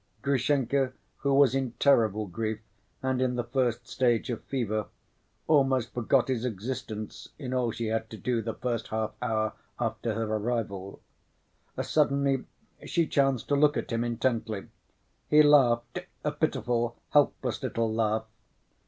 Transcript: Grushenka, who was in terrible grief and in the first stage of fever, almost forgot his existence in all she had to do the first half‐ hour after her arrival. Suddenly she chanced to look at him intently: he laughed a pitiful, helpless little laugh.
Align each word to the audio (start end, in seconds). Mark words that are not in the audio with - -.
Grushenka, 0.23 0.93
who 1.17 1.31
was 1.31 1.53
in 1.53 1.73
terrible 1.73 2.25
grief 2.25 2.59
and 3.03 3.21
in 3.21 3.35
the 3.35 3.43
first 3.43 3.87
stage 3.87 4.31
of 4.31 4.43
fever, 4.45 4.87
almost 5.45 5.93
forgot 5.93 6.27
his 6.27 6.43
existence 6.43 7.29
in 7.37 7.53
all 7.53 7.69
she 7.69 7.85
had 7.85 8.09
to 8.09 8.17
do 8.17 8.41
the 8.41 8.55
first 8.55 8.87
half‐ 8.87 9.11
hour 9.21 9.53
after 9.79 10.15
her 10.15 10.23
arrival. 10.25 10.99
Suddenly 11.79 12.45
she 12.83 13.05
chanced 13.05 13.47
to 13.49 13.55
look 13.55 13.77
at 13.77 13.91
him 13.91 14.03
intently: 14.03 14.69
he 15.29 15.43
laughed 15.43 15.99
a 16.23 16.31
pitiful, 16.31 16.97
helpless 17.11 17.61
little 17.61 17.93
laugh. 17.93 18.25